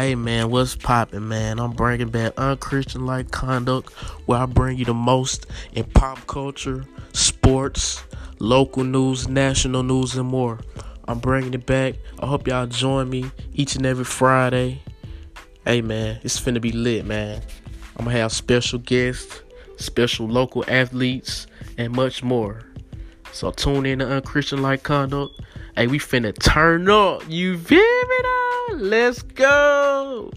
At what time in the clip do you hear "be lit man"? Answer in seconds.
16.62-17.42